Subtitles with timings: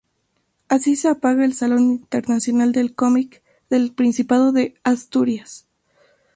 [0.67, 5.67] Así se apaga el Salón Internacional del Cómic del Principado de Asturias.